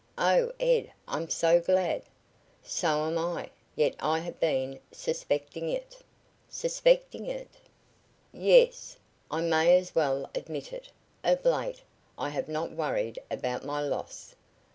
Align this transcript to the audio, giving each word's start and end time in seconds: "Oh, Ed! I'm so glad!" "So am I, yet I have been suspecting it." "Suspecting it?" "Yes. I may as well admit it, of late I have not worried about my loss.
"Oh, 0.17 0.51
Ed! 0.59 0.91
I'm 1.07 1.29
so 1.29 1.59
glad!" 1.61 2.01
"So 2.63 3.05
am 3.05 3.19
I, 3.19 3.51
yet 3.75 3.93
I 3.99 4.17
have 4.17 4.39
been 4.39 4.79
suspecting 4.91 5.69
it." 5.69 5.99
"Suspecting 6.49 7.27
it?" 7.27 7.49
"Yes. 8.33 8.97
I 9.29 9.41
may 9.41 9.77
as 9.77 9.93
well 9.93 10.27
admit 10.33 10.73
it, 10.73 10.89
of 11.23 11.45
late 11.45 11.83
I 12.17 12.29
have 12.29 12.49
not 12.49 12.71
worried 12.71 13.19
about 13.29 13.63
my 13.63 13.79
loss. 13.79 14.35